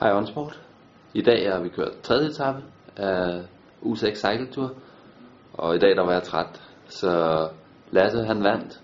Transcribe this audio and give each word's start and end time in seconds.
Hej 0.00 0.12
OnSport. 0.12 0.60
I 1.14 1.22
dag 1.22 1.52
har 1.52 1.60
vi 1.60 1.68
kørt 1.68 2.00
tredje 2.02 2.28
etape 2.28 2.62
af 2.96 3.42
U6 3.82 4.14
Cykeltur, 4.14 4.72
og 5.52 5.76
i 5.76 5.78
dag 5.78 5.96
der 5.96 6.04
var 6.04 6.12
jeg 6.12 6.22
træt, 6.22 6.62
så 6.88 7.48
Lasse 7.90 8.24
han 8.24 8.44
vandt 8.44 8.80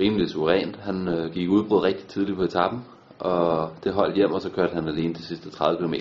rimelig 0.00 0.30
suverænt. 0.30 0.76
Han 0.76 1.08
øh, 1.08 1.32
gik 1.32 1.48
udbrud 1.48 1.82
rigtig 1.82 2.06
tidligt 2.06 2.36
på 2.36 2.42
etappen, 2.42 2.84
og 3.18 3.70
det 3.84 3.92
holdt 3.92 4.16
hjem, 4.16 4.32
og 4.32 4.40
så 4.40 4.50
kørte 4.50 4.74
han 4.74 4.88
alene 4.88 5.14
de 5.14 5.22
sidste 5.22 5.50
30 5.50 5.78
km. 5.78 5.94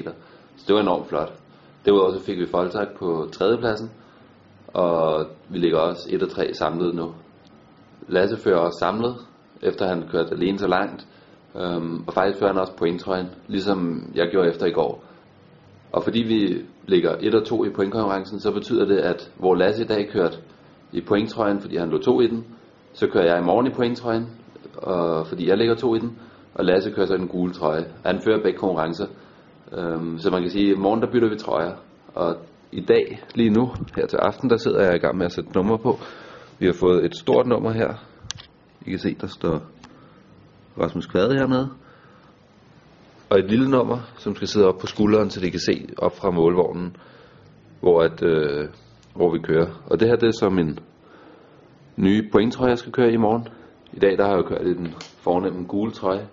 Så 0.58 0.64
det 0.68 0.76
var 0.76 0.82
enormt 0.82 1.08
flot. 1.08 1.34
Derudover 1.86 2.12
så 2.12 2.24
fik 2.24 2.38
vi 2.38 2.46
Foltak 2.52 2.88
på 3.00 3.30
tredjepladsen, 3.32 3.92
og 4.68 5.28
vi 5.50 5.58
ligger 5.58 5.80
også 5.80 6.10
1 6.12 6.24
og 6.24 6.30
3 6.30 6.54
samlet 6.54 6.96
nu. 6.96 7.14
Lasse 8.08 8.38
fører 8.38 8.60
også 8.60 8.80
samlet, 8.80 9.16
efter 9.62 9.88
han 9.88 10.04
kørte 10.12 10.32
alene 10.32 10.60
så 10.60 10.68
langt, 10.68 11.08
Øhm, 11.60 12.04
og 12.08 12.14
faktisk 12.14 12.40
fører 12.40 12.52
han 12.52 12.62
også 12.62 12.74
pointtrøjen, 12.74 13.28
ligesom 13.48 14.12
jeg 14.16 14.28
gjorde 14.32 14.50
efter 14.50 14.66
i 14.66 14.72
går. 14.72 15.04
Og 15.92 16.04
fordi 16.04 16.20
vi 16.20 16.62
ligger 16.88 17.16
1 17.20 17.36
og 17.36 17.46
2 17.46 17.66
i 17.66 17.70
pointkonkurrencen, 17.70 18.40
så 18.40 18.52
betyder 18.52 18.86
det, 18.86 18.98
at 18.98 19.32
hvor 19.36 19.56
Lasse 19.56 19.84
i 19.84 19.88
dag 19.88 20.10
kørte 20.14 20.38
i 20.92 21.02
pointtrøjen, 21.02 21.60
fordi 21.62 21.78
han 21.78 21.90
lå 21.90 21.98
2 21.98 22.22
i 22.22 22.28
den, 22.28 22.46
så 22.94 23.08
kører 23.08 23.26
jeg 23.26 23.42
i 23.42 23.46
morgen 23.46 23.68
i 23.68 23.74
pointtrøjen, 23.74 24.28
og 24.78 25.28
fordi 25.28 25.50
jeg 25.50 25.58
ligger 25.58 25.76
2 25.76 25.96
i 25.96 26.00
den, 26.00 26.20
og 26.54 26.66
Lasse 26.66 26.92
kører 26.92 27.06
så 27.06 27.14
i 27.14 27.18
den 27.18 27.28
gule 27.28 27.54
trøje. 27.54 27.86
Han 28.06 28.20
fører 28.22 28.44
begge 28.44 28.60
konkurrencer. 28.60 29.06
Øhm, 29.78 30.18
så 30.18 30.32
man 30.32 30.42
kan 30.42 30.52
sige, 30.52 30.72
at 30.72 30.78
i 30.78 30.80
morgen 30.80 31.02
der 31.02 31.12
bytter 31.12 31.30
vi 31.30 31.38
trøjer. 31.38 31.72
Og 32.16 32.36
i 32.72 32.82
dag, 32.82 33.22
lige 33.36 33.50
nu, 33.50 33.72
her 33.96 34.06
til 34.06 34.18
aften, 34.18 34.50
der 34.50 34.58
sidder 34.58 34.84
jeg 34.84 34.96
i 34.96 35.00
gang 35.00 35.18
med 35.18 35.26
at 35.26 35.32
sætte 35.32 35.52
nummer 35.56 35.78
på. 35.78 35.98
Vi 36.60 36.66
har 36.66 36.74
fået 36.74 37.06
et 37.06 37.16
stort 37.16 37.48
nummer 37.48 37.72
her. 37.72 37.94
I 38.86 38.90
kan 38.90 39.00
se, 39.00 39.16
der 39.22 39.28
står 39.28 39.62
Rasmus 40.80 41.06
Kvade 41.06 41.34
hernede. 41.34 41.70
Og 43.30 43.40
et 43.40 43.50
lille 43.50 43.70
nummer, 43.70 44.00
som 44.18 44.36
skal 44.36 44.48
sidde 44.48 44.68
op 44.68 44.78
på 44.82 44.88
skulderen, 44.88 45.30
så 45.30 45.42
de 45.42 45.52
kan 45.52 45.60
se 45.60 45.88
op 45.98 46.18
fra 46.18 46.32
målvognen, 46.32 46.96
hvor, 47.80 48.02
at, 48.02 48.24
øh, 48.24 48.68
hvor 49.16 49.32
vi 49.32 49.40
kører. 49.40 49.68
Og 49.86 50.00
det 50.00 50.08
her, 50.08 50.16
det 50.16 50.28
er 50.28 50.32
så 50.32 50.50
min 50.50 50.80
nye 51.96 52.30
pointtrøje, 52.32 52.70
jeg 52.70 52.78
skal 52.78 52.92
køre 52.92 53.12
i 53.12 53.18
morgen. 53.18 53.48
I 53.94 54.00
dag, 54.00 54.18
der 54.18 54.24
har 54.24 54.32
jeg 54.32 54.38
jo 54.38 54.48
kørt 54.48 54.68
i 54.68 54.74
den 54.74 54.94
fornemme 54.98 55.66
gule 55.66 55.92
trøje. 55.92 56.28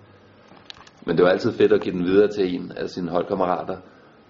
Men 1.07 1.17
det 1.17 1.25
var 1.25 1.31
altid 1.31 1.53
fedt 1.53 1.73
at 1.73 1.81
give 1.81 1.95
den 1.95 2.05
videre 2.05 2.29
til 2.29 2.55
en 2.55 2.73
af 2.77 2.91
sine 2.91 3.11
holdkammerater, 3.11 3.77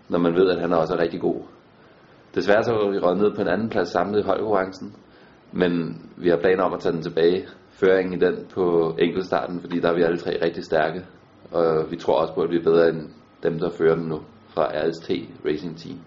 når 0.09 0.19
man 0.19 0.35
ved, 0.35 0.51
at 0.51 0.61
han 0.61 0.73
er 0.73 0.77
også 0.77 0.95
er 0.95 1.03
rigtig 1.03 1.21
god. 1.21 1.43
Desværre 2.35 2.65
så 2.65 2.73
var 2.73 2.91
vi 2.91 2.99
røget 2.99 3.19
ned 3.19 3.35
på 3.35 3.41
en 3.41 3.49
anden 3.49 3.69
plads 3.69 3.89
samlet 3.89 4.21
i 4.21 4.23
holdkonkurrencen, 4.23 4.97
men 5.53 6.01
vi 6.17 6.29
har 6.29 6.37
planer 6.37 6.63
om 6.63 6.73
at 6.73 6.81
tage 6.81 6.93
den 6.93 7.03
tilbage 7.03 7.47
føringen 7.75 8.15
i 8.15 8.25
den 8.25 8.47
på 8.55 8.97
enkeltstarten, 8.99 9.61
fordi 9.61 9.81
der 9.81 9.89
er 9.91 9.95
vi 9.95 10.03
alle 10.03 10.19
tre 10.19 10.39
rigtig 10.43 10.65
stærke. 10.65 11.05
Og 11.53 11.91
vi 11.91 11.97
tror 11.97 12.21
også 12.21 12.35
på, 12.35 12.41
at 12.41 12.51
vi 12.51 12.57
er 12.57 12.63
bedre 12.63 12.89
end 12.89 13.09
dem, 13.43 13.59
der 13.59 13.71
fører 13.71 13.95
den 13.95 14.05
nu 14.05 14.21
fra 14.49 14.69
RST 14.89 15.11
Racing 15.47 15.79
Team. 15.79 15.99